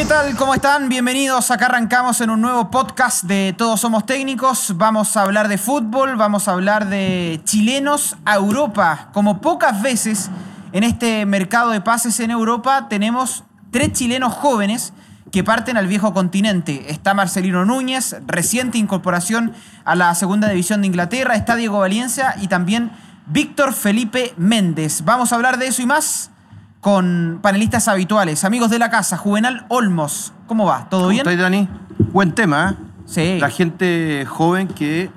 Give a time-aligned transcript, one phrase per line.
[0.00, 0.34] ¿Qué tal?
[0.34, 0.88] ¿Cómo están?
[0.88, 1.50] Bienvenidos.
[1.50, 4.72] Acá arrancamos en un nuevo podcast de Todos Somos Técnicos.
[4.78, 9.10] Vamos a hablar de fútbol, vamos a hablar de chilenos a Europa.
[9.12, 10.30] Como pocas veces
[10.72, 14.94] en este mercado de pases en Europa tenemos tres chilenos jóvenes
[15.32, 16.90] que parten al viejo continente.
[16.90, 19.52] Está Marcelino Núñez, reciente incorporación
[19.84, 21.34] a la segunda división de Inglaterra.
[21.34, 22.90] Está Diego Valencia y también
[23.26, 25.02] Víctor Felipe Méndez.
[25.04, 26.30] Vamos a hablar de eso y más
[26.80, 30.32] con panelistas habituales, amigos de la casa, Juvenal Olmos.
[30.46, 30.88] ¿Cómo va?
[30.88, 31.24] ¿Todo bien?
[31.24, 31.68] ¿Cómo Dani?
[32.12, 32.70] Buen tema.
[32.78, 32.84] ¿eh?
[33.04, 33.38] Sí.
[33.40, 35.10] La gente joven que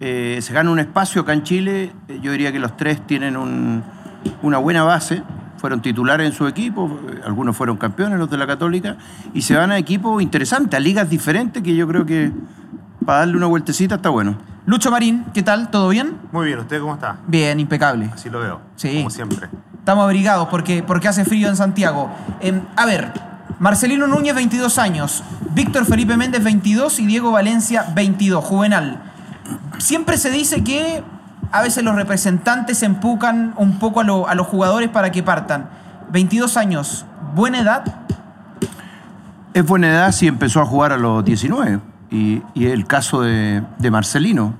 [0.00, 3.36] eh, se gana un espacio acá en Chile, eh, yo diría que los tres tienen
[3.36, 3.84] un-
[4.42, 5.22] una buena base,
[5.58, 8.96] fueron titulares en su equipo, eh, algunos fueron campeones, los de la Católica,
[9.34, 12.32] y se van a equipos interesantes, a ligas diferentes, que yo creo que
[13.06, 14.36] para darle una vueltecita está bueno.
[14.66, 15.70] Lucho Marín, ¿qué tal?
[15.70, 16.16] ¿Todo bien?
[16.32, 17.18] Muy bien, ¿usted cómo está?
[17.26, 18.10] Bien, impecable.
[18.12, 18.60] Así lo veo.
[18.76, 18.96] Sí.
[18.96, 19.48] Como siempre.
[19.82, 22.08] Estamos abrigados porque, porque hace frío en Santiago.
[22.40, 23.12] Em, a ver,
[23.58, 25.24] Marcelino Núñez, 22 años.
[25.54, 27.00] Víctor Felipe Méndez, 22.
[27.00, 28.44] Y Diego Valencia, 22.
[28.44, 29.02] Juvenal.
[29.78, 31.02] Siempre se dice que
[31.50, 35.68] a veces los representantes empucan un poco a, lo- a los jugadores para que partan.
[36.12, 37.82] 22 años, buena edad.
[39.54, 41.80] Es buena edad si empezó a jugar a los 19.
[42.12, 44.54] Y, y el caso de, de Marcelino,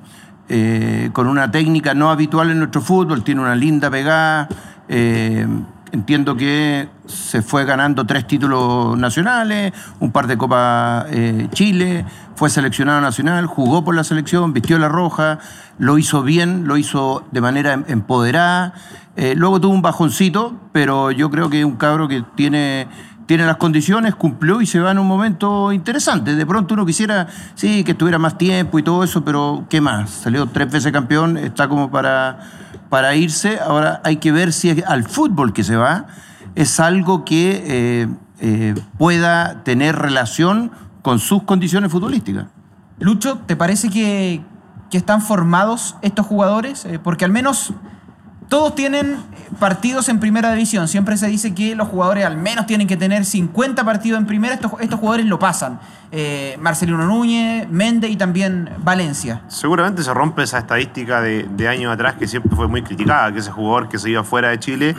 [0.49, 4.49] eh, con una técnica no habitual en nuestro fútbol, tiene una linda pegada.
[4.95, 5.47] Eh,
[5.91, 12.51] entiendo que se fue ganando tres títulos nacionales, un par de Copa eh, Chile, fue
[12.51, 15.39] seleccionado nacional, jugó por la selección, vistió la roja,
[15.79, 18.75] lo hizo bien, lo hizo de manera em- empoderada.
[19.17, 22.87] Eh, luego tuvo un bajoncito, pero yo creo que es un cabro que tiene
[23.25, 26.35] tiene las condiciones, cumplió y se va en un momento interesante.
[26.35, 30.11] De pronto uno quisiera, sí, que estuviera más tiempo y todo eso, pero ¿qué más?
[30.11, 32.41] Salió tres veces campeón, está como para,
[32.93, 33.59] para irse.
[33.59, 36.09] Ahora hay que ver si al fútbol que se va
[36.55, 38.09] es algo que eh,
[38.39, 42.49] eh, pueda tener relación con sus condiciones futbolísticas.
[42.99, 44.45] Lucho, ¿te parece que,
[44.91, 46.85] que están formados estos jugadores?
[46.85, 47.73] Eh, porque al menos
[48.53, 49.17] todos tienen
[49.59, 50.87] partidos en primera división.
[50.87, 54.53] Siempre se dice que los jugadores al menos tienen que tener 50 partidos en primera.
[54.57, 55.81] Estos, jugadores lo pasan.
[56.11, 59.41] Eh, Marcelino Núñez, Méndez y también Valencia.
[59.49, 63.39] Seguramente se rompe esa estadística de, de años atrás que siempre fue muy criticada, que
[63.39, 64.95] ese jugador que se iba fuera de Chile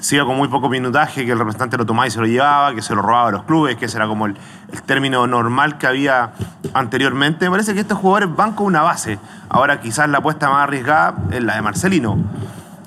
[0.00, 2.74] se iba con muy poco minutaje, que el representante lo tomaba y se lo llevaba,
[2.74, 4.36] que se lo robaba a los clubes, que ese era como el,
[4.72, 6.32] el término normal que había
[6.74, 7.44] anteriormente.
[7.44, 9.20] Me parece que estos jugadores van con una base.
[9.48, 12.18] Ahora quizás la apuesta más arriesgada es la de Marcelino.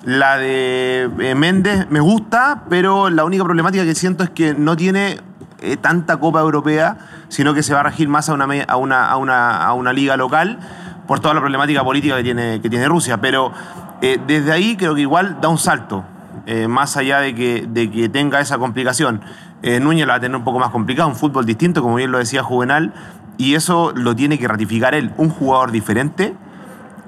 [0.04, 4.76] La de eh, Méndez me gusta, pero la única problemática que siento es que no
[4.76, 5.20] tiene
[5.60, 6.98] eh, tanta Copa Europea,
[7.30, 9.94] sino que se va a regir más a una, a una, a una, a una
[9.94, 10.58] liga local
[11.06, 13.22] por toda la problemática política que tiene, que tiene Rusia.
[13.22, 13.52] Pero
[14.02, 16.04] eh, desde ahí creo que igual da un salto,
[16.68, 19.22] más allá de que, de que tenga esa complicación.
[19.62, 22.18] Núñez la va a tener un poco más complicado, un fútbol distinto, como bien lo
[22.18, 22.94] decía Juvenal,
[23.38, 26.34] y eso lo tiene que ratificar él, un jugador diferente,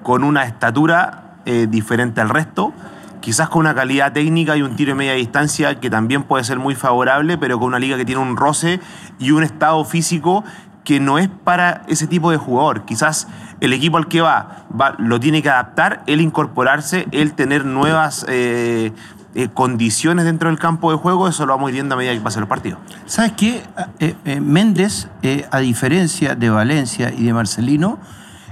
[0.03, 2.73] con una estatura eh, diferente al resto,
[3.21, 6.59] quizás con una calidad técnica y un tiro de media distancia que también puede ser
[6.59, 8.79] muy favorable, pero con una liga que tiene un roce
[9.19, 10.43] y un estado físico
[10.83, 12.83] que no es para ese tipo de jugador.
[12.83, 13.27] Quizás
[13.61, 14.65] el equipo al que va,
[14.97, 18.91] lo tiene que adaptar, él incorporarse, él tener nuevas eh,
[19.35, 22.41] eh, condiciones dentro del campo de juego, eso lo vamos viendo a medida que pasen
[22.41, 22.79] los partidos.
[23.07, 23.63] ¿Sabes qué?
[23.99, 25.07] Eh, eh, Méndez,
[25.49, 27.97] a diferencia de Valencia y de Marcelino,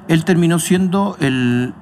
[0.07, 1.75] él terminó siendo el,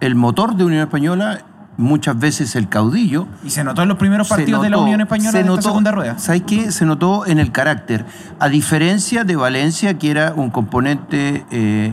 [0.00, 1.40] el motor de Unión Española,
[1.78, 3.26] muchas veces el caudillo.
[3.44, 5.62] Y se notó en los primeros partidos de la Unión Española se en esta notó-
[5.68, 6.18] segunda rueda.
[6.18, 6.72] ¿Sabes qué?
[6.72, 8.06] Se notó en el carácter.
[8.38, 11.92] A diferencia de Valencia, que era un componente eh,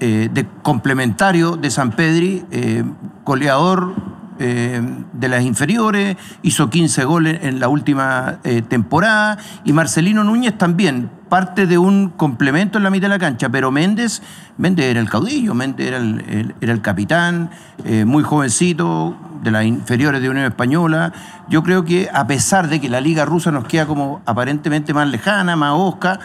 [0.00, 2.84] eh, de complementario de San Pedri, eh,
[3.24, 3.94] goleador
[4.40, 4.80] eh,
[5.12, 11.10] de las inferiores, hizo 15 goles en la última eh, temporada, y Marcelino Núñez también,
[11.28, 14.22] parte de un complemento en la mitad de la cancha, pero Méndez,
[14.56, 17.50] Méndez era el caudillo, Méndez era el, era el capitán,
[17.84, 21.12] eh, muy jovencito, de las inferiores de Unión Española.
[21.48, 25.08] Yo creo que a pesar de que la liga rusa nos queda como aparentemente más
[25.08, 26.20] lejana, más osca,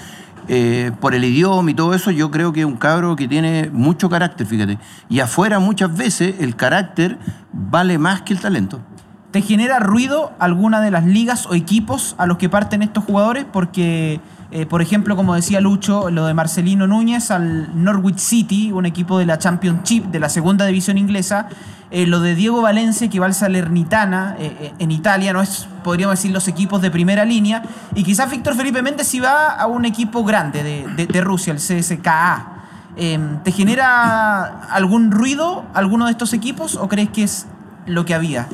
[0.48, 3.70] eh, por el idioma y todo eso, yo creo que es un cabro que tiene
[3.72, 4.78] mucho carácter, fíjate.
[5.10, 7.18] Y afuera muchas veces el carácter
[7.52, 8.82] vale más que el talento.
[9.32, 13.46] ¿Te genera ruido alguna de las ligas o equipos a los que parten estos jugadores?
[13.52, 14.22] Porque,
[14.56, 19.20] eh, por ejemplo, como decía Lucho, lo de Marcelino Núñez al Norwich City, un equipo
[19.20, 21.50] de la Championship, de la segunda división inglesa.
[21.92, 25.68] eh, lo de Diego Valencia, que va al Salernitana eh, eh, en Italia, no es,
[25.84, 27.64] podríamos decir, los equipos de primera línea.
[27.96, 32.48] Y quizás Víctor Felipe Méndez si va a un equipo grande de, Rusia, el CSKA.
[32.96, 37.46] Eh, ¿Te genera algún ruido alguno de estos equipos o crees que es
[37.88, 38.48] lo que había?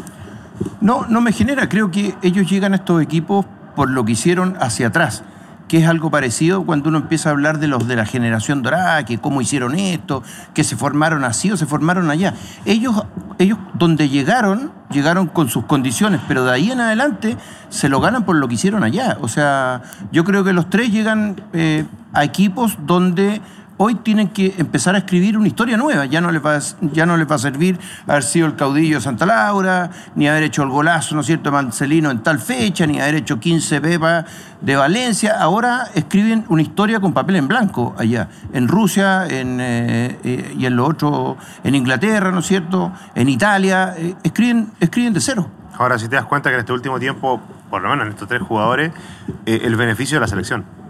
[0.80, 1.70] No, no me genera.
[1.70, 3.46] Creo que ellos llegan a estos equipos
[3.76, 5.24] por lo que hicieron hacia atrás,
[5.72, 9.06] que es algo parecido cuando uno empieza a hablar de los de la generación dorada,
[9.06, 10.22] que cómo hicieron esto,
[10.54, 12.34] que se formaron así o se formaron allá.
[12.66, 13.06] Ellos,
[13.40, 17.38] ellos donde llegaron, llegaron con sus condiciones, pero de ahí en adelante
[17.70, 19.18] se lo ganan por lo que hicieron allá.
[19.22, 19.82] O sea,
[20.12, 23.42] yo creo que los tres llegan eh, a equipos donde
[23.84, 26.06] hoy tienen que empezar a escribir una historia nueva.
[26.06, 26.62] Ya no les va, a-
[26.94, 30.44] ya no les va a servir haber sido el caudillo de Santa Laura, ni haber
[30.44, 33.82] hecho el golazo, ¿no es cierto?, de Marcelino en tal fecha, ni haber hecho 15
[33.82, 34.24] Pepa
[34.62, 35.36] de Valencia.
[35.42, 40.76] Ahora escriben una historia con papel en blanco allá, en Rusia eh, eh, y en
[40.76, 43.96] lo otro, en Inglaterra, ¿no es cierto?, en Italia.
[43.98, 45.50] eh, escriben, escriben de cero.
[45.80, 47.42] Ahora, si te das cuenta que en este último tiempo,
[47.72, 48.92] por lo menos en estos tres jugadores,
[49.48, 50.81] el beneficio de la selección.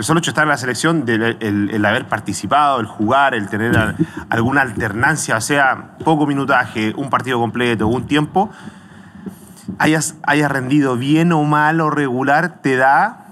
[0.00, 3.34] El solo hecho de estar en la selección, del- el, el haber participado, el jugar,
[3.34, 3.94] el tener a-
[4.30, 8.48] alguna alternancia, o sea, poco minutaje, un partido completo, un tiempo,
[9.78, 13.26] hayas, hayas rendido bien o mal o regular, te da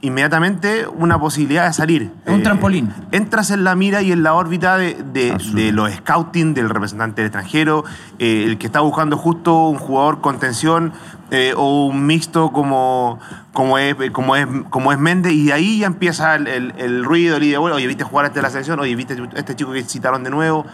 [0.00, 2.10] inmediatamente una posibilidad de salir.
[2.26, 2.92] Un trampolín.
[3.12, 7.22] Entras en la mira y en la órbita de, de- de los scouting, del representante
[7.22, 7.84] del extranjero,
[8.18, 10.92] eh, el que está buscando justo un jugador contención
[11.30, 13.18] eh, o un mixto como,
[13.52, 17.36] como, es, como, es, como es Méndez, y ahí ya empieza el, el- el ruido,
[17.36, 17.76] el y vuelta.
[17.76, 18.78] oye, ¿viste jugar este de la selección?
[18.80, 20.64] Oye, ¿viste este chico que citaron de nuevo?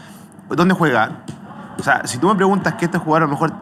[0.50, 1.24] ¿Dónde juega?
[1.78, 3.52] O sea, si tú me preguntas que este jugador a lo mejor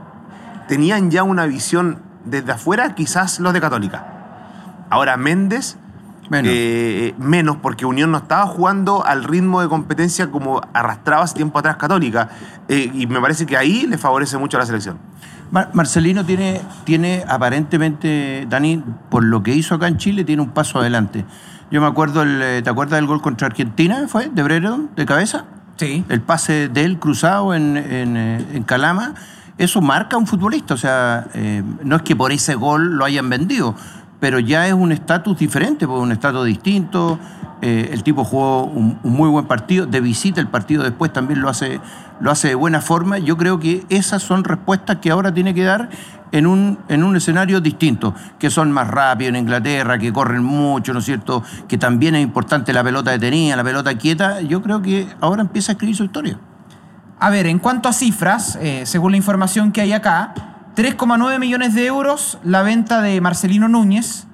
[0.68, 4.06] tenían ya una visión desde afuera, quizás los de Católica.
[4.90, 5.76] Ahora Méndez,
[6.28, 6.52] Menos.
[6.54, 11.58] eh, menos, porque Unión no estaba jugando al ritmo de competencia como arrastraba hace tiempo
[11.58, 12.28] atrás Católica.
[12.68, 14.98] Eh, y me parece que ahí le favorece mucho a la selección.
[15.52, 20.50] Mar- Marcelino tiene, tiene aparentemente, Dani, por lo que hizo acá en Chile, tiene un
[20.50, 21.24] paso adelante.
[21.70, 24.06] Yo me acuerdo, el, eh, ¿te acuerdas del gol contra Argentina?
[24.08, 24.28] ¿Fue?
[24.28, 24.90] ¿De Brereton?
[24.96, 25.44] ¿De cabeza?
[25.76, 26.04] Sí.
[26.08, 29.14] El pase de él cruzado en, en, eh, en Calama.
[29.58, 30.74] Eso marca a un futbolista.
[30.74, 33.74] O sea, eh, no es que por ese gol lo hayan vendido,
[34.22, 37.18] pero ya es un estatus diferente, pues, un estatus distinto.
[37.60, 39.84] Eh, el tipo jugó un, un muy buen partido.
[39.84, 41.80] De visita el partido después también lo hace,
[42.20, 43.18] lo hace de buena forma.
[43.18, 45.88] Yo creo que esas son respuestas que ahora tiene que dar
[46.30, 50.92] en un, en un escenario distinto, que son más rápidos en Inglaterra, que corren mucho,
[50.92, 51.42] ¿no es cierto?
[51.66, 54.40] Que también es importante la pelota detenida, la pelota quieta.
[54.40, 56.38] Yo creo que ahora empieza a escribir su historia.
[57.18, 61.74] A ver, en cuanto a cifras, eh, según la información que hay acá, 3,9 millones
[61.74, 64.26] de euros la venta de Marcelino Núñez,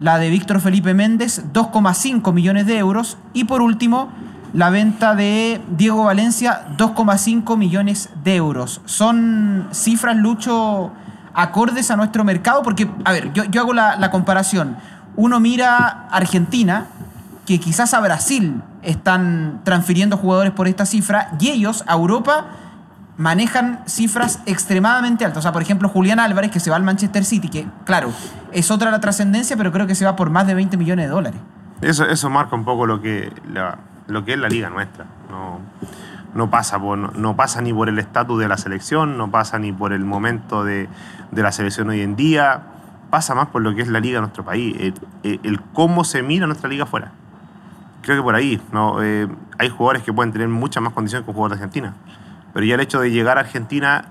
[0.00, 4.08] la de Víctor Felipe Méndez, 2,5 millones de euros, y por último,
[4.52, 8.80] la venta de Diego Valencia, 2,5 millones de euros.
[8.86, 10.90] Son cifras, Lucho,
[11.32, 14.76] acordes a nuestro mercado, porque, a ver, yo, hago la, la comparación.
[15.14, 16.86] Uno mira Argentina,
[17.46, 22.46] que quizás a Brasil están transfiriendo jugadores por esta cifra y ellos a Europa
[23.16, 25.38] manejan cifras extremadamente altas.
[25.38, 28.12] O sea, por ejemplo, Julián Álvarez, que se va al Manchester City, que claro,
[28.52, 31.10] es otra la trascendencia, pero creo que se va por más de 20 millones de
[31.10, 31.40] dólares.
[31.80, 33.32] Eso, eso marca un poco lo que,
[34.06, 35.04] lo que es la liga nuestra.
[35.30, 35.60] No,
[36.34, 39.72] no, pasa por, no, pasa ni por el estatus de la selección, no pasa ni
[39.72, 40.88] por el momento de,
[41.30, 42.62] de la selección hoy en día,
[43.10, 46.46] pasa más por lo que es la liga de nuestro país, el, cómo se mira
[46.46, 47.12] nuestra liga afuera.
[48.02, 49.02] Creo que por ahí, ¿no?
[49.02, 51.94] Eh, hay jugadores que pueden tener muchas más condiciones que un jugador de Argentina,
[52.54, 54.06] pero ya el hecho de llegar a Argentina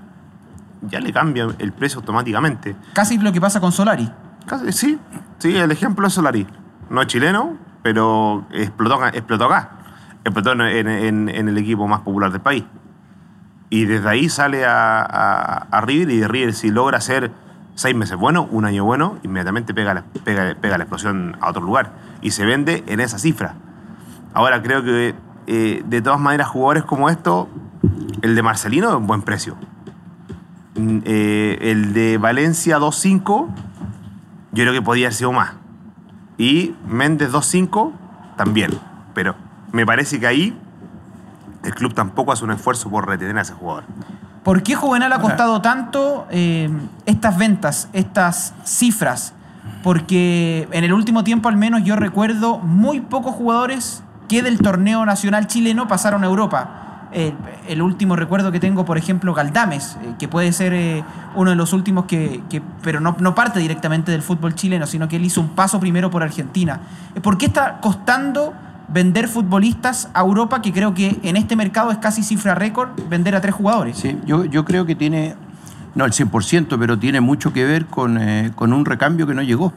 [0.81, 2.75] ya le cambia el precio automáticamente.
[2.93, 4.11] Casi lo que pasa con Solari.
[4.45, 4.99] Casi- Sí,
[5.39, 6.45] sí, el ejemplo es Solari.
[6.89, 9.69] No es chileno, pero explotó, acá- explotó acá.
[10.25, 12.63] Explotó en, en- en- en el equipo más popular del país.
[13.69, 17.31] Y desde ahí sale a, a, a River y de River si logra hacer
[17.75, 21.61] seis meses bueno, un año bueno, inmediatamente pega la, pega, pega la explosión a otro
[21.63, 21.91] lugar.
[22.21, 23.55] Y se vende en esa cifra.
[24.33, 25.15] Ahora creo que
[25.47, 27.49] eh, de todas maneras jugadores como esto,
[28.21, 29.55] el de Marcelino es un buen precio.
[30.75, 33.47] Mm, eh, el de Valencia 2.5
[34.53, 35.53] yo creo que podía haber sido más.
[36.37, 37.91] Y Méndez 2-5
[38.37, 38.71] también.
[39.13, 39.35] Pero
[39.71, 40.57] me parece que ahí
[41.63, 43.83] el club tampoco hace un esfuerzo por retener a ese jugador.
[44.43, 46.69] ¿Por qué Juvenal ha costado tanto eh,
[47.05, 49.33] estas ventas, estas cifras?
[49.81, 55.05] Porque en el último tiempo al menos yo recuerdo muy pocos jugadores que del torneo
[55.05, 56.82] nacional chileno pasaron a Europa.
[57.13, 57.33] El,
[57.67, 61.03] el último recuerdo que tengo, por ejemplo, Galdames, eh, que puede ser eh,
[61.35, 62.41] uno de los últimos que,
[62.81, 66.23] pero no, parte directamente del fútbol chileno, sino que él hizo un paso primero por
[66.23, 66.81] Argentina.
[67.15, 68.53] Eh, ¿Por qué está costando
[68.89, 73.35] vender futbolistas a Europa, que creo que en este mercado es casi cifra récord, vender
[73.35, 73.97] a tres jugadores?
[73.97, 75.35] Sí, yo, creo que tiene,
[75.95, 79.41] no el 100%, pero tiene mucho que ver con, eh, con un recambio que no
[79.41, 79.73] llegó.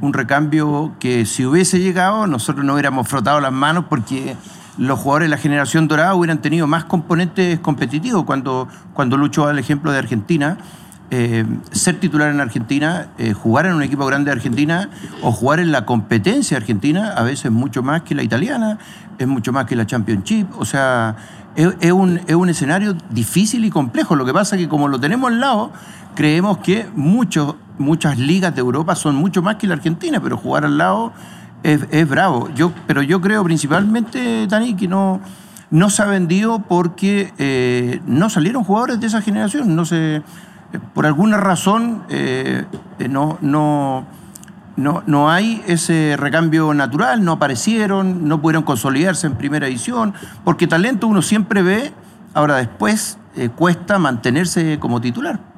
[0.00, 4.36] Un recambio que si hubiese llegado, nosotros no hubiéramos frotado las manos porque
[4.78, 8.24] los jugadores de la generación dorada hubieran tenido más componentes competitivos.
[8.24, 10.58] Cuando, cuando Lucho da el ejemplo de Argentina,
[11.10, 14.88] eh, ser titular en Argentina, eh, jugar en un equipo grande de Argentina
[15.22, 18.78] o jugar en la competencia argentina, a veces mucho más que la italiana,
[19.18, 20.48] es mucho más que la Championship.
[20.58, 21.14] O sea,
[21.54, 24.16] es, un, es un escenario difícil y complejo.
[24.16, 25.72] Lo que pasa es que como lo tenemos al lado,
[26.16, 30.64] creemos que muchos, muchas ligas de Europa son mucho más que la Argentina, pero jugar
[30.64, 31.12] al lado
[31.64, 32.48] es, es bravo.
[32.54, 35.20] Yo, pero yo creo principalmente, Dani, que no,
[35.70, 39.74] no se ha vendido porque eh, no salieron jugadores de esa generación.
[39.74, 40.22] No se,
[40.92, 42.64] por alguna razón eh,
[42.98, 44.06] eh, no, no,
[44.76, 50.66] no, no hay ese recambio natural, no aparecieron, no pudieron consolidarse en primera edición, porque
[50.66, 51.92] talento uno siempre ve,
[52.34, 55.53] ahora después eh, cuesta mantenerse como titular.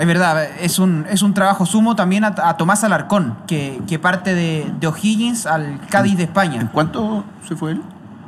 [0.00, 3.98] Es verdad, es un, es un trabajo sumo también a, a Tomás Alarcón, que, que
[3.98, 6.68] parte de, de O'Higgins al Cádiz de ¿En España.
[6.72, 7.82] cuánto se fue él?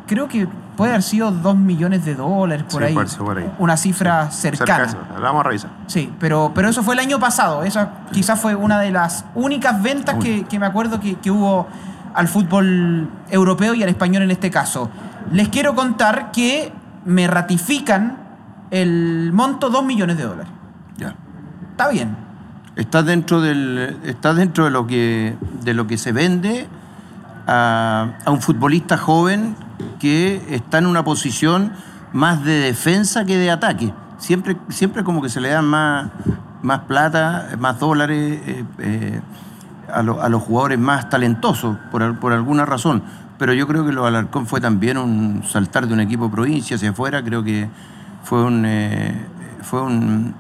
[0.06, 3.06] Creo que puede haber sido 2 millones de dólares por Sí, ahí.
[3.18, 3.50] por ahí.
[3.58, 4.98] Una cifra Cerca cercana.
[5.14, 5.70] La vamos a revisar.
[5.86, 7.62] Sí, pero, pero eso fue el año pasado.
[7.62, 11.66] Esa quizás fue una de las únicas ventas que, que me acuerdo que, que hubo
[12.14, 14.90] al fútbol europeo y al español en este caso.
[15.30, 16.70] Les quiero contar que
[17.06, 18.18] me ratifican
[18.70, 20.52] el monto 2 millones de dólares.
[20.98, 21.14] Ya.
[21.72, 22.16] Está bien.
[22.76, 26.66] Está dentro, del, está dentro de, lo que, de lo que se vende
[27.46, 29.56] a, un futbolista joven
[29.98, 31.72] que está en una posición
[32.12, 33.92] más de defensa que de ataque.
[34.18, 36.10] Siempre, siempre como que se le dan más,
[36.62, 39.20] más plata, más dólares eh, eh,
[39.92, 43.02] a, lo- a los jugadores más talentosos, por, por alguna razón.
[43.38, 46.90] Pero yo creo que lo Alarcón fue también un saltar de un equipo provincia hacia
[46.90, 47.22] afuera.
[47.24, 47.68] Creo que
[48.22, 49.26] fue un, eh,
[49.62, 50.34] fue un.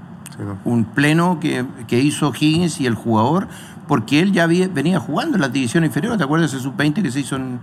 [0.64, 3.48] Un pleno que, que hizo Higgins y el jugador,
[3.88, 6.16] porque él ya había- venía jugando en la división inferior.
[6.16, 7.58] ¿Te acuerdas ese sub-20 que se hizo en,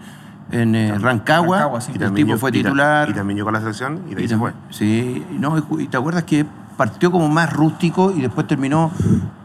[0.51, 1.57] en eh, Rancagua?
[1.57, 1.91] Rancagua, sí.
[1.97, 3.09] Y El tipo yo- fue y ta- titular.
[3.09, 4.51] Y, también llegó a la selección y de ahí Y se fue.
[4.69, 6.45] Sí, y no, y te acuerdas que
[6.77, 8.91] partió como más rústico y después terminó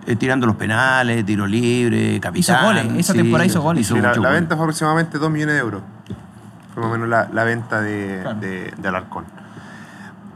[0.06, 2.64] eh, tirando los penales, tiro libre, capitán.
[2.64, 3.86] goles, esa temporada hizo goles.
[3.86, 5.82] Sí, la, venta fue aproximadamente 2 millones de euros.
[6.74, 8.38] Fue más o menos la, la venta de, Claro.
[8.40, 9.24] de, de Alarcón.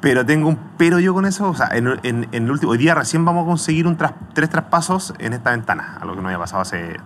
[0.00, 1.48] Pero tengo un pero yo con eso.
[1.50, 2.72] O sea, en, en- en el último.
[2.72, 6.20] Hoy día recién vamos a conseguir un tras- tres traspasos en esta ventana, algo que
[6.22, 6.96] no había pasado hace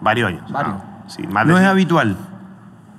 [0.00, 0.50] varios años.
[0.52, 0.76] Varios.
[0.78, 2.16] Ah, sí, más No de- es habitual.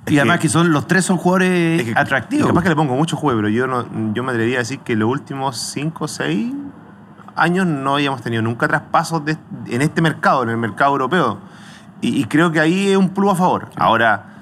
[0.06, 2.44] Es y además que- son los tres son jugadores es que- atractivos.
[2.44, 4.80] y capaz que le pongo mucho juego, pero yo, no, yo me atrevería a decir
[4.80, 6.52] que los últimos 5 o 6
[7.36, 11.38] años no habíamos tenido nunca traspasos de- en este mercado, en el mercado europeo.
[12.02, 13.68] Y, y creo que ahí es un plus a favor.
[13.76, 14.39] Ahora,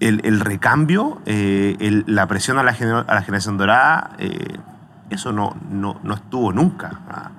[0.00, 4.58] el, el recambio, eh, el- la presión a la, gener- a la generación dorada, eh,
[5.10, 7.00] eso no, no, no estuvo nunca.
[7.08, 7.30] Ah,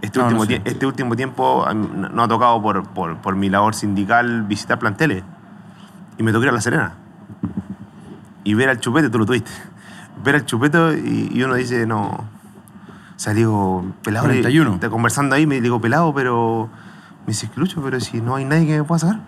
[0.00, 0.62] Este, No, último, no sé.
[0.62, 5.24] tie- este último tiempo no ha tocado por, por, por mi labor sindical visitar planteles.
[6.16, 6.92] Y me tocó ir a La Serena
[8.44, 9.50] y ver al chupete, tú lo tuviste.
[10.24, 12.06] Ver al chupete y, y uno dice, no.
[12.06, 12.24] O
[13.20, 14.26] sea, digo, pelado.
[14.28, 14.74] le- 41.
[14.74, 16.68] está conversando ahí, me digo, pelado, pero.
[17.20, 19.20] Me dice, Lucho, pero si no hay nadie que me pueda sacar.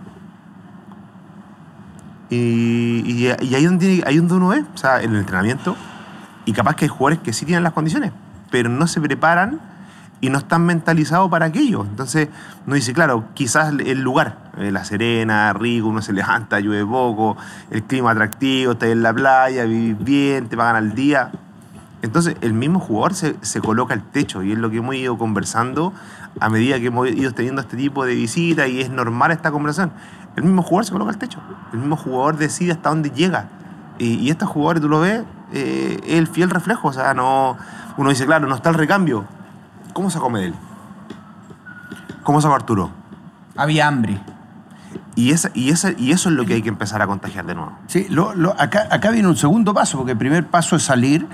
[2.31, 5.77] Y, y, y ahí, donde, ahí donde uno ve, o sea, en el entrenamiento,
[6.45, 8.13] y capaz que hay jugadores que sí tienen las condiciones,
[8.51, 9.61] pero no se preparan
[10.21, 11.83] y no están mentalizados para aquello.
[11.83, 12.29] Entonces,
[12.67, 17.37] uno dice, claro, quizás el lugar, eh, La Serena, rico, uno se levanta, llueve poco,
[17.71, 21.31] el clima atractivo, está en la playa, vivís bien, te pagan al día.
[22.03, 25.19] Entonces, el mismo jugador se, se coloca al techo y es lo que hemos ido
[25.19, 25.93] conversando
[26.39, 29.93] a medida que hemos ido teniendo este tipo de visitas y es normal esta conversación.
[30.37, 31.41] El mismo jugador se coloca al techo,
[31.73, 33.49] el mismo jugador decide hasta dónde llega.
[33.99, 35.23] Y, y estos jugadores, tú lo ves,
[35.53, 36.89] eh, es el fiel reflejo.
[36.89, 37.57] O sea, no,
[37.97, 39.25] uno dice, claro, no está el recambio.
[39.93, 40.55] ¿Cómo sacó Medel?
[42.23, 42.91] ¿Cómo sacó Arturo?
[43.57, 44.21] Había hambre.
[45.17, 47.55] Y, esa, y, esa, y eso es lo que hay que empezar a contagiar de
[47.55, 47.73] nuevo.
[47.89, 51.27] Sí, lo- lo- acá, acá viene un segundo paso, porque el primer paso es salir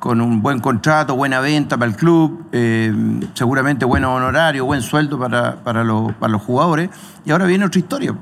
[0.00, 2.92] con un buen contrato, buena venta para el club, eh,
[3.34, 6.88] seguramente buen honorario, buen sueldo para, para, los, para los jugadores.
[7.26, 8.14] Y ahora viene otra historia.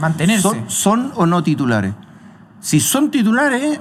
[0.00, 0.42] Mantenerse.
[0.42, 1.94] ¿Son, son o no titulares?
[2.60, 3.78] Si son titulares,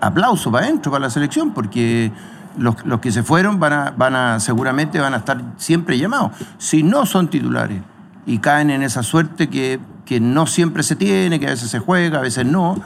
[0.00, 2.10] aplauso para adentro, para la selección, porque
[2.58, 6.32] los, los que se fueron van a, van a, seguramente van a estar siempre llamados.
[6.58, 7.80] Si no son titulares
[8.26, 11.78] y caen en esa suerte que, que no siempre se tiene, que a veces se
[11.78, 12.76] juega, a veces no,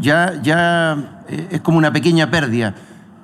[0.00, 2.74] ya, ya eh, es como una pequeña pérdida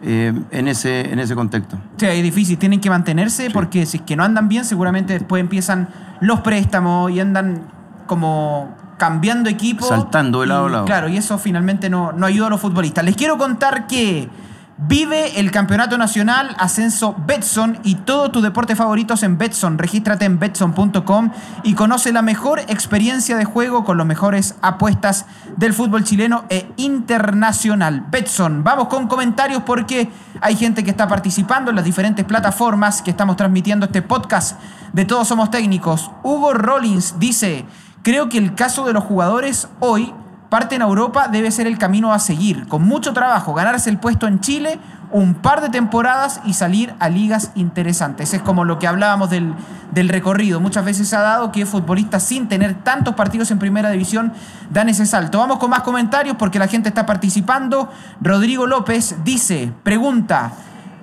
[0.03, 1.79] eh, en, ese, en ese contexto.
[1.97, 5.41] Sí, es difícil, tienen que mantenerse porque si es que no andan bien, seguramente después
[5.41, 5.89] empiezan
[6.21, 7.63] los préstamos y andan
[8.07, 9.87] como cambiando equipo.
[9.87, 10.85] Saltando de lado Y, a lado.
[10.85, 13.05] Claro, y eso finalmente no, no ayuda a los futbolistas.
[13.05, 14.29] Les quiero contar que
[14.79, 19.79] Vive el campeonato nacional, ascenso Betson y todos tus deportes favoritos en Betson.
[19.79, 21.31] Regístrate en betson.com
[21.63, 25.25] y conoce la mejor experiencia de juego con las mejores apuestas
[25.57, 28.05] del fútbol chileno e internacional.
[28.11, 30.11] Betson, vamos con comentarios porque
[30.43, 34.61] hay gente que está participando en las diferentes plataformas que estamos transmitiendo este podcast
[34.93, 36.11] de Todos Somos Técnicos.
[36.23, 37.65] Hugo Rollins dice,
[38.03, 40.13] creo que el caso de los jugadores hoy
[40.49, 44.27] parte en Europa debe ser el camino a seguir, con mucho trabajo, ganarse el puesto
[44.27, 44.79] en Chile,
[45.13, 48.35] un par de temporadas y salir a ligas interesantes.
[48.35, 49.55] Es como lo que hablábamos del,
[49.93, 50.61] del recorrido.
[50.61, 54.33] Muchas veces ha dado que futbolistas sin tener tantos partidos en primera división
[54.71, 55.39] dan ese salto.
[55.39, 57.91] Vamos con más comentarios porque la gente está participando.
[58.21, 60.53] Rodrigo López dice, pregunta,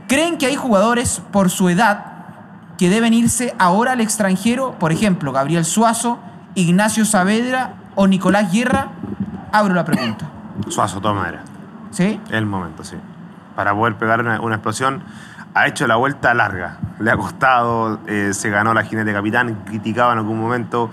[0.07, 2.05] ¿creen que hay jugadores por su edad
[2.77, 4.77] que deben irse ahora al extranjero?
[4.79, 6.19] Por ejemplo, Gabriel Suazo,
[6.55, 8.89] Ignacio Saavedra o Nicolás Guerra
[9.53, 10.25] Abro la pregunta.
[10.67, 11.41] Suazo, de todas maneras.
[11.91, 12.19] ¿Sí?
[12.31, 12.98] El momento, sí.
[13.55, 15.03] Para poder pegar una, una explosión.
[15.53, 16.77] Ha hecho la vuelta larga.
[17.00, 18.00] Le ha costado.
[18.07, 19.60] eh, se ganó la jinete capitán.
[19.65, 20.89] Criticaba en algún momento.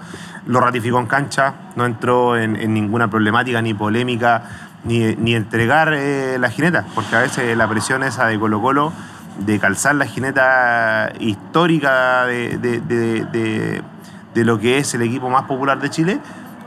[0.47, 1.55] Lo ratificó en cancha.
[1.77, 4.43] No entró en, en ninguna problemática ni polémica.
[4.85, 6.85] Ni, ni entregar eh, la jineta.
[6.95, 8.93] Porque a veces la presión esa de Colo Colo.
[9.39, 13.83] De calzar la jineta histórica de, de- de- de-
[14.35, 16.21] de lo que es el equipo más popular de Chile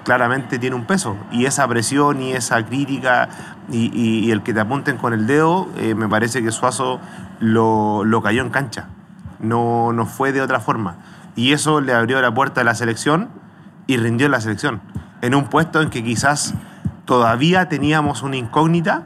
[0.04, 1.18] claramente tiene un peso.
[1.32, 3.30] Y esa presión y esa crítica
[3.70, 7.00] y, el que te apunten con el dedo, eh, me parece que Suazo
[7.40, 8.88] lo, lo cayó en cancha.
[9.40, 10.98] No, no fue de otra forma.
[11.36, 13.30] Y eso le abrió la puerta a la selección
[13.88, 14.82] y rindió en la selección.
[15.22, 16.54] En un puesto en que quizás
[17.06, 19.04] todavía teníamos una incógnita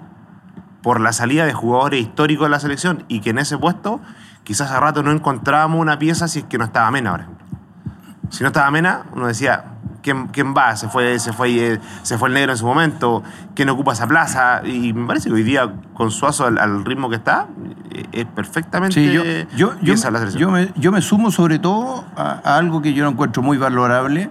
[0.81, 3.99] por la salida de jugadores históricos de la selección y que en ese puesto
[4.43, 7.45] quizás a rato no encontrábamos una pieza si es que no estaba Mena, por ejemplo.
[8.29, 10.75] Si no estaba Mena, uno decía, ¿quién, quién va?
[10.75, 13.23] Se fue, se, fue, eh, se fue el negro en su momento,
[13.55, 14.61] ¿quién ocupa esa plaza?
[14.65, 17.47] Y me parece que hoy día, con Suazo al, al ritmo que está,
[17.91, 19.23] eh, es perfectamente Sí, yo,
[19.55, 23.03] yo, yo, la yo me, yo me sumo sobre todo a, a algo que yo
[23.03, 24.29] no encuentro muy valorable,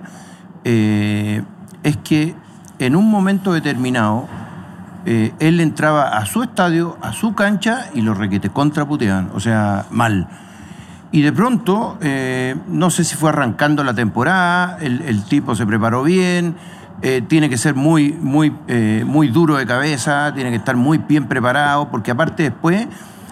[0.65, 1.43] eh,
[1.83, 2.35] es que
[2.79, 4.29] en un momento determinado
[5.09, 9.87] eh, él entraba a su estadio, a su cancha y los requetes contraputeaban, o sea,
[9.91, 10.29] mal.
[11.17, 15.65] Y de pronto, eh, no sé si fue arrancando la temporada, el, el tipo se
[15.65, 16.57] preparó bien,
[17.00, 20.99] eh, tiene que ser muy, muy, eh, muy duro de cabeza, tiene que estar muy
[20.99, 22.87] bien preparado, porque aparte después,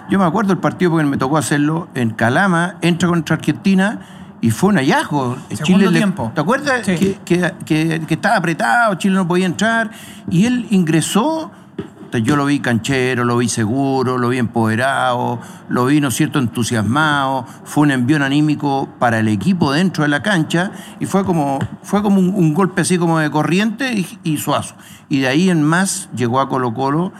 [0.08, 3.98] yo me acuerdo el partido porque me tocó hacerlo en Calama, entra contra Argentina
[4.40, 5.36] y fue un hallazgo.
[5.52, 6.32] Segundo le- tiempo.
[6.34, 6.86] ¿Te acuerdas?
[6.86, 6.94] Sí.
[6.96, 9.90] Que, que- que- que estaba apretado, Chile no podía entrar,
[10.30, 11.50] y él ingresó
[12.18, 17.46] yo lo vi canchero, lo vi seguro, lo vi empoderado, lo vi, ¿no cierto?, entusiasmado.
[17.64, 22.02] Fue un envío anímico para el equipo dentro de la cancha y fue como, fue
[22.02, 24.74] como un, golpe así como de corriente y, y suazo.
[25.08, 27.12] Y de ahí en más llegó a Colo Colo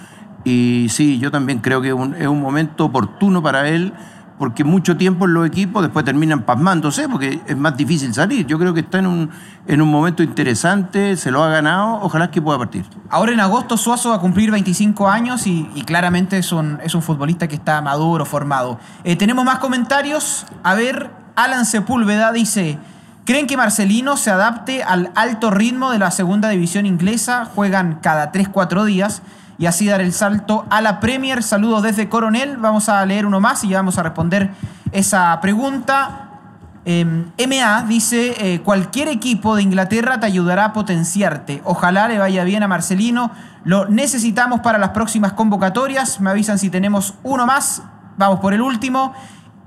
[0.44, 3.94] y sí, yo también creo que es un momento oportuno para él
[4.38, 8.46] porque mucho tiempo los equipos después terminan pasmándose porque es más difícil salir.
[8.46, 9.30] Yo creo que está en un,
[9.66, 12.84] en un momento interesante, se lo ha ganado, ojalá que pueda partir.
[13.10, 16.94] Ahora en agosto Suazo va a cumplir 25 años y, y claramente es un, es
[16.94, 18.78] un futbolista que está maduro, formado.
[19.04, 20.46] Eh, tenemos más comentarios.
[20.62, 22.78] A ver, Alan Sepúlveda dice,
[23.24, 27.44] ¿creen que Marcelino se adapte al alto ritmo de la segunda división inglesa?
[27.44, 29.22] Juegan cada 3-4 días
[29.58, 31.42] y así dar el salto a la Premier.
[31.42, 32.56] Saludos desde Coronel.
[32.56, 34.50] Vamos a leer uno más y ya vamos a responder
[34.92, 36.20] esa pregunta.
[36.86, 41.62] Eh, MA dice, cualquier equipo de Inglaterra te ayudará a potenciarte.
[41.64, 43.30] Ojalá le vaya bien a Marcelino.
[43.64, 46.20] Lo necesitamos para las próximas convocatorias.
[46.20, 47.82] Me avisan si tenemos uno más.
[48.16, 49.14] Vamos por el último.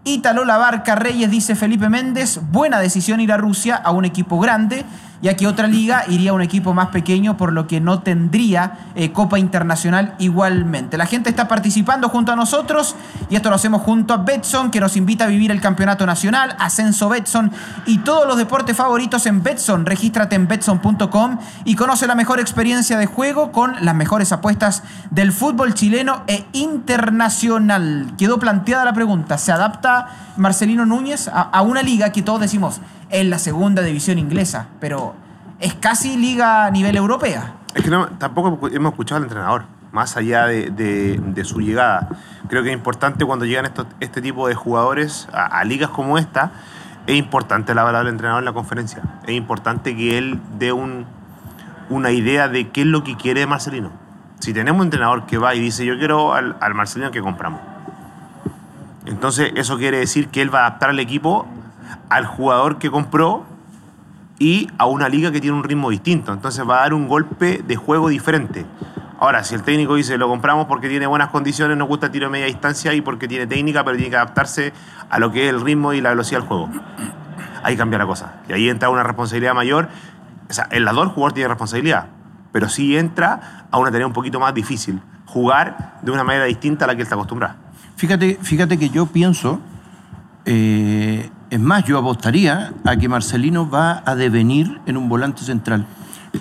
[0.07, 4.85] Ítalo Labarca Reyes dice Felipe Méndez, buena decisión ir a Rusia a un equipo grande,
[5.21, 8.91] ya que otra liga iría a un equipo más pequeño, por lo que no tendría
[8.95, 10.97] eh, Copa Internacional igualmente.
[10.97, 12.95] La gente está participando junto a nosotros
[13.29, 16.55] y esto lo hacemos junto a Betson, que nos invita a vivir el Campeonato Nacional,
[16.59, 17.51] Ascenso Betson
[17.85, 19.85] y todos los deportes favoritos en Betson.
[19.85, 25.31] Regístrate en betson.com y conoce la mejor experiencia de juego con las mejores apuestas del
[25.31, 28.13] fútbol chileno e internacional.
[28.17, 32.81] Quedó planteada la pregunta, ¿se adapta Marcelino Núñez a, a una liga que todos decimos
[33.09, 35.15] es la segunda división inglesa, pero
[35.59, 37.53] es casi liga a nivel europea?
[37.73, 42.09] Es que tampoco hemos escuchado al entrenador, más allá de, de- su llegada.
[42.49, 46.51] Creo que es importante cuando llegan estos, este tipo de jugadores a, ligas como esta,
[47.05, 49.01] es importante la palabra del entrenador en la conferencia.
[49.25, 51.05] Es importante que él dé un-
[51.89, 53.91] una idea de qué es lo que quiere Marcelino.
[54.39, 57.61] Si tenemos un entrenador que va y dice, yo quiero al, al Marcelino que compramos.
[59.05, 61.47] Entonces eso quiere decir que él va a adaptar al equipo
[62.09, 63.45] al jugador que compró
[64.39, 66.33] y a una liga que tiene un ritmo distinto.
[66.33, 68.65] Entonces va a dar un golpe de juego diferente.
[69.19, 72.27] Ahora, si el técnico dice lo compramos porque tiene buenas condiciones, nos gusta el tiro
[72.27, 74.73] de media distancia y porque tiene técnica, pero tiene que adaptarse
[75.09, 76.69] a lo que es el ritmo y la velocidad del juego.
[77.63, 78.41] Ahí cambia la cosa.
[78.47, 79.89] Y ahí entra una responsabilidad mayor.
[80.49, 82.07] O sea, el jugador tiene responsabilidad,
[82.51, 85.01] pero sí entra a una tarea un poquito más difícil.
[85.25, 87.55] Jugar de una manera distinta a la que él está acostumbrado.
[87.95, 89.59] Fíjate, fíjate que yo pienso,
[90.45, 95.85] eh, es más, yo apostaría a que Marcelino va a devenir en un volante central.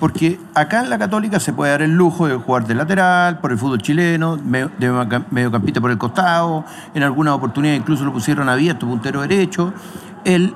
[0.01, 3.53] Porque acá en la Católica se puede dar el lujo de jugar de lateral, por
[3.53, 4.71] el fútbol chileno, de medio-
[5.31, 9.73] mediocampista por el costado, en algunas oportunidades incluso lo pusieron abierto, puntero derecho.
[10.25, 10.55] Él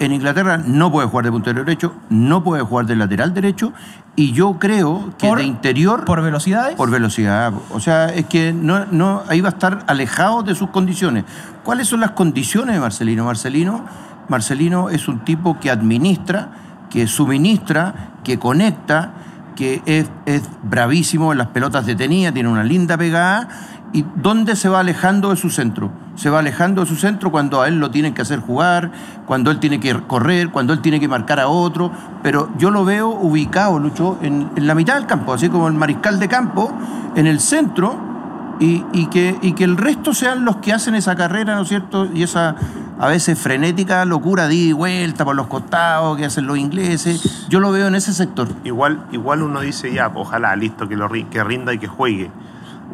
[0.00, 3.72] en Inglaterra no puede jugar de puntero derecho, no puede jugar de lateral derecho,
[4.16, 6.04] y yo creo que Por- de interior...
[6.04, 6.74] ¿Por velocidades?
[6.76, 7.52] Por velocidad.
[7.70, 11.24] O sea, es que no, no, ahí va a estar alejado de sus condiciones.
[11.64, 13.24] ¿Cuáles son las condiciones de Marcelino?
[13.24, 13.84] Marcelino,
[14.28, 16.50] Marcelino es un tipo que administra,
[16.90, 19.12] que suministra, que conecta,
[19.56, 23.48] que es, es bravísimo en las pelotas detenidas, tiene una linda pegada.
[23.94, 25.90] ¿Y dónde se va alejando de su centro?
[26.16, 28.90] Se va alejando de su centro cuando a él lo tienen que hacer jugar,
[29.24, 31.92] cuando él tiene que correr, cuando él tiene que marcar a otro.
[32.20, 35.74] Pero yo lo veo ubicado, Lucho, en, en la mitad del campo, así como el
[35.74, 36.76] mariscal de campo,
[37.14, 37.96] en el centro,
[38.58, 41.68] y, y que, y que el resto sean los que hacen esa carrera, ¿no es
[41.68, 42.08] cierto?
[42.12, 42.56] Y esa
[42.98, 47.46] a veces frenética locura y vuelta por los costados que hacen los ingleses.
[47.48, 48.48] Yo lo veo en ese sector.
[48.64, 52.30] Igual, igual uno dice ya, ojalá, listo, que, lo, que rinda y que juegue.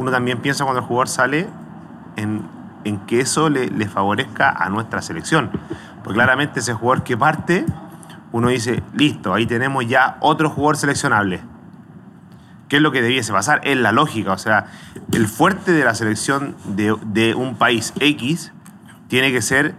[0.00, 1.46] Uno también piensa cuando el jugador sale
[2.16, 2.40] en,
[2.84, 5.50] en que eso le, favorezca a nuestra selección.
[6.02, 7.66] Porque claramente ese jugador que parte,
[8.32, 11.42] uno dice, listo, ahí tenemos ya otro jugador seleccionable.
[12.70, 13.60] ¿Qué es lo que debiese pasar?
[13.62, 14.32] Es la lógica.
[14.32, 14.68] O sea,
[15.12, 18.54] el fuerte de la selección de, de un país X
[19.08, 19.74] tiene que ser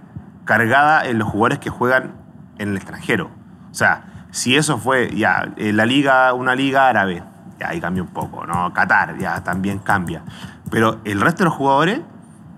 [0.46, 2.12] cargada en los jugadores que juegan
[2.60, 3.32] en el extranjero.
[3.72, 7.24] O sea, si eso fue ya en la liga, una liga árabe,
[7.62, 8.74] ya ahí cambia un poco, ¿no?
[8.74, 10.22] Qatar ya también cambia.
[10.70, 12.02] Pero el resto de los jugadores,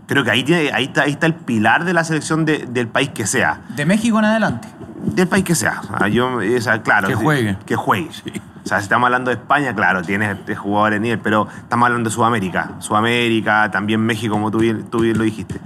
[0.08, 2.88] creo que ahí, tiene, ahí, está, ahí está el pilar de la selección de- del
[2.88, 4.68] país que sea De México en adelante.
[5.06, 5.82] del país que sea.
[5.94, 7.58] O sea, yo, o sea, claro, Que juegue.
[7.66, 8.10] Que juegue.
[8.64, 12.10] O sea, si estamos hablando de España, claro, tienes este jugadores nivel, pero estamos hablando
[12.10, 12.72] de Sudamérica.
[12.80, 15.60] Sudamérica, también México, como tú bien, tú bien lo dijiste.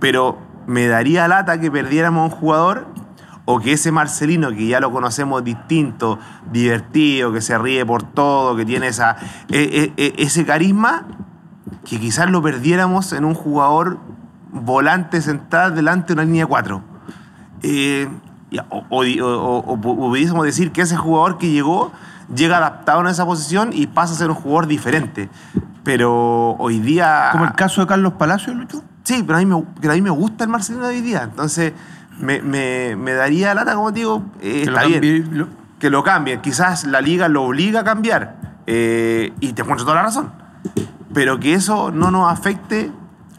[0.00, 2.88] Pero me daría lata que perdiéramos a un jugador
[3.52, 6.18] o que ese Marcelino, que ya lo conocemos distinto,
[6.52, 9.16] divertido, que se ríe por todo, que tiene esa,
[9.50, 11.06] e- e- e- ese carisma,
[11.84, 13.98] que quizás lo perdiéramos en un jugador
[14.52, 16.82] volante central delante de una línea 4.
[17.62, 18.08] Eh,
[18.68, 21.92] o- o- o pudiésemos decir que ese jugador que llegó
[22.34, 25.28] llega adaptado en esa posición y pasa a ser un jugador diferente.
[25.82, 27.30] Pero hoy día.
[27.32, 28.82] Como el caso de Carlos Palacios, Lucho.
[29.02, 31.22] Sí, pero a mí me, pero a mí me gusta el Marcelino de hoy día.
[31.24, 31.72] Entonces,
[32.20, 35.90] me, me- me daría lata, como te digo, eh, Que lo bien, cambie- lo- que
[35.90, 36.40] lo cambien.
[36.40, 38.36] Quizás la liga lo obliga a cambiar.
[38.66, 40.30] eh, y te encuentro toda la razón.
[41.12, 42.92] Pero que eso no nos afecte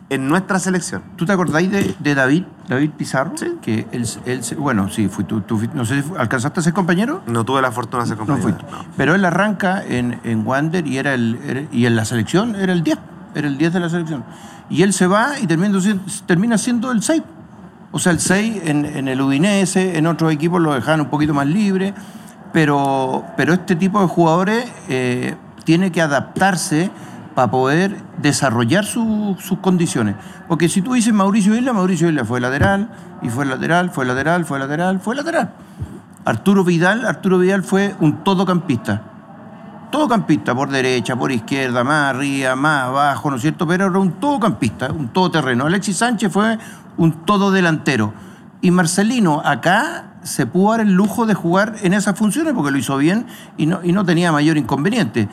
[0.10, 1.04] en nuestra selección.
[1.16, 3.32] ¿Tú te acordáis de, de David, David Pizarro?
[3.38, 3.54] Sí.
[3.62, 5.42] Que él, él bueno, sí, fui tú,
[5.74, 7.22] no sé si alcanzaste a ser compañero.
[7.28, 8.58] No tuve la fortuna de ser compañero.
[8.70, 8.86] no.
[8.98, 12.74] Pero él arranca en, en Wander y, era el, era- y en la selección era
[12.74, 12.98] el 10.
[13.36, 14.26] Era el 10 de la selección.
[14.70, 17.24] Y él se va y termina, siendo- termina siendo el 6.
[17.92, 21.48] O sea, el 6 en, el Udinese, en otros equipos lo dejaban un poquito más
[21.48, 21.94] libre.
[22.54, 26.92] Pero, pero este tipo de jugadores eh, tiene que adaptarse
[27.36, 30.16] para poder desarrollar su- sus condiciones.
[30.50, 32.90] Porque si tú dices Mauricio Isla, Mauricio Isla fue lateral,
[33.22, 35.54] y fue lateral, fue lateral, fue lateral, fue lateral.
[36.26, 39.02] Arturo Vidal, Arturo Vidal fue un todocampista.
[39.92, 43.66] Todocampista, por derecha, por izquierda, más arriba, más abajo, ¿no es cierto?
[43.68, 45.66] Pero era un todocampista, un todoterreno.
[45.66, 46.58] Alexis Sánchez fue
[46.98, 48.14] un todo delantero.
[48.62, 52.78] Y Marcelino acá se pudo dar el lujo de jugar en esas funciones porque lo
[52.78, 53.26] hizo bien
[53.58, 55.28] y no, y no tenía mayor inconveniente.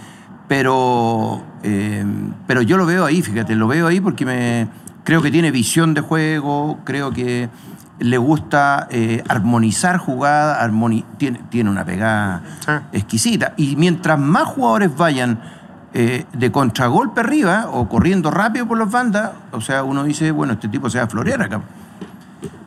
[0.48, 2.04] Pero, eh,
[2.46, 4.68] pero yo lo veo ahí, fíjate, lo veo ahí porque me,
[5.04, 7.50] creo que tiene visión de juego, creo que
[7.98, 12.72] le gusta eh, armonizar jugadas, armoni- tiene, tiene una pegada Sí.
[12.92, 13.52] exquisita.
[13.58, 15.38] Y mientras más jugadores vayan
[15.94, 20.54] eh, de contragolpe arriba o corriendo rápido por las bandas, o sea, uno dice, bueno,
[20.54, 21.62] este tipo se va a florear acá.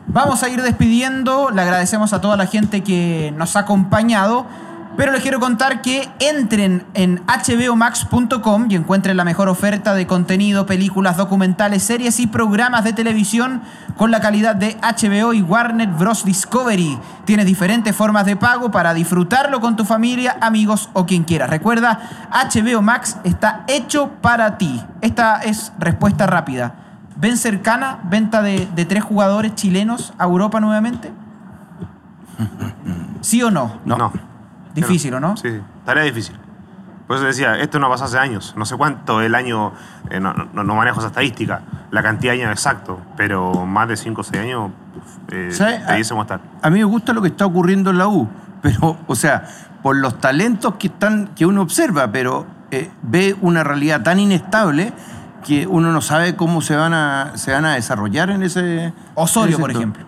[0.08, 1.52] Vamos a ir despidiendo.
[1.52, 4.46] Le agradecemos a toda la gente que nos ha acompañado.
[4.98, 10.66] Pero les quiero contar que entren en hbomax.com y encuentren la mejor oferta de contenido,
[10.66, 13.62] películas, documentales, series y programas de televisión
[13.96, 16.26] con la calidad de HBO y Warner Bros.
[16.26, 17.00] Discovery.
[17.24, 21.48] Tienes diferentes formas de pago para disfrutarlo con tu familia, amigos o quien quiera.
[21.48, 24.84] Recuerda, HBO Max está hecho para ti.
[25.00, 26.76] Esta es respuesta rápida.
[27.16, 31.12] ¿Ven cercana venta de, de tres jugadores chilenos a Europa nuevamente?
[33.22, 33.80] ¿Sí o no?
[33.86, 34.31] No.
[34.74, 35.38] Difícil, ¿o no?
[35.38, 35.62] Sí, sí.
[35.86, 36.38] Tarea difícil.
[37.08, 38.54] Por eso decía, esto no pasó hace años.
[38.56, 39.74] No sé cuánto el año,
[40.10, 43.98] eh, no, no- no manejo esa estadística, la cantidad de años exacto, pero más de
[43.98, 44.72] 5 o 6 años
[45.30, 45.50] eh,
[45.88, 46.40] debiésemos estar.
[46.62, 48.30] A mí me gusta lo que está ocurriendo en la U,
[48.62, 49.44] pero, o sea,
[49.84, 54.94] por los talentos que, están, que uno observa, pero eh, ve una realidad tan inestable
[55.44, 58.94] que uno no sabe cómo se van a, se van a desarrollar en ese.
[59.16, 60.06] Osorio, en ese por ejemplo.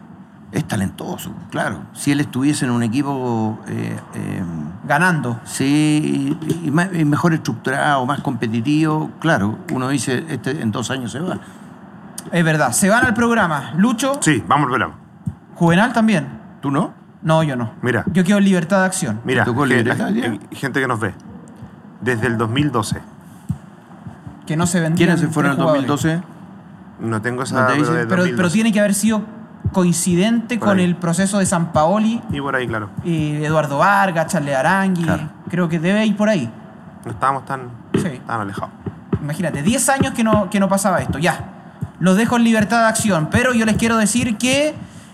[0.54, 1.80] Es talentoso, claro.
[1.94, 3.60] Si él estuviese en un equipo.
[3.68, 4.44] eh, eh,
[4.88, 5.40] Ganando.
[5.46, 10.92] Sí, y, y más- y mejor estructurado, más competitivo, claro, uno dice, este en dos
[10.92, 11.40] años se va.
[12.32, 12.72] Es verdad.
[12.72, 13.74] Se van al programa.
[13.78, 14.96] Lucho, Sí, vamos al programa.
[15.56, 16.28] Juvenal también.
[16.62, 16.94] ¿Tú no?
[17.24, 17.72] No, yo no.
[17.82, 18.04] Mira.
[18.14, 19.22] Yo quiero libertad de acción.
[19.24, 20.26] Mira, ¿Te tocó gen- libreta hoy día?
[20.28, 21.14] eh, gente que nos ve.
[22.02, 23.02] Desde el 2012.
[24.46, 25.88] Que no se vendían ¿Quiénes se fueron en el jugadores.
[25.88, 26.24] 2012?
[27.00, 27.56] No tengo esa.
[27.62, 27.92] ¿No te pero dice?
[27.94, 28.36] desde Pero, 2012.
[28.38, 29.22] pero tiene que haber sido
[29.72, 30.86] coincidente Por con ahí.
[30.86, 32.90] el proceso de San Paoli Y por ahí, claro.
[33.04, 35.04] y Eduardo Vargas, Charles Arangui.
[35.04, 35.30] Claro.
[35.50, 36.50] Creo que debe ir por ahí.
[37.06, 38.20] No estábamos tan, Sí.
[38.26, 38.70] tan alejados.
[39.22, 41.18] Imagínate, 10 años que no, que no pasaba esto.
[41.20, 41.50] Ya.
[42.00, 43.30] Los dejo en libertad de acción.
[43.32, 44.74] Pero yo les quiero decir que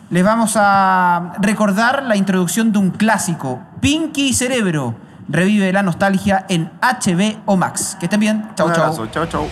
[0.10, 3.60] les vamos a recordar la introducción de un clásico.
[3.82, 4.96] Pinky y Cerebro.
[5.28, 7.96] Revive la nostalgia en HBO Max.
[8.00, 8.50] Que estén bien.
[8.56, 9.08] Chau, Un chau.
[9.12, 9.48] Chau, chau.